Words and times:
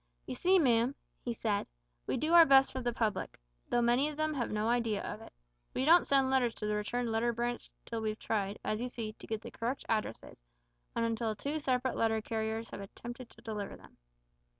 "You 0.25 0.33
see, 0.33 0.57
ma'am," 0.57 0.95
he 1.23 1.31
said, 1.31 1.67
"we 2.07 2.17
do 2.17 2.33
our 2.33 2.43
best 2.47 2.71
for 2.71 2.81
the 2.81 2.91
public 2.91 3.37
though 3.69 3.83
many 3.83 4.09
of 4.09 4.19
'em 4.19 4.33
have 4.33 4.49
no 4.49 4.67
idea 4.67 5.03
of 5.03 5.21
it. 5.21 5.31
We 5.75 5.85
don't 5.85 6.07
send 6.07 6.31
letters 6.31 6.55
to 6.55 6.65
the 6.65 6.73
Returned 6.73 7.11
Letter 7.11 7.31
Branch 7.31 7.69
till 7.85 8.01
we've 8.01 8.17
tried, 8.17 8.57
as 8.63 8.81
you 8.81 8.87
see, 8.89 9.13
to 9.13 9.27
get 9.27 9.41
the 9.41 9.51
correct 9.51 9.85
addresses, 9.87 10.41
and 10.95 11.05
until 11.05 11.35
two 11.35 11.59
separate 11.59 11.95
letter 11.95 12.19
carriers 12.19 12.71
have 12.71 12.81
attempted 12.81 13.29
to 13.29 13.43
deliver 13.43 13.75
them. 13.77 13.97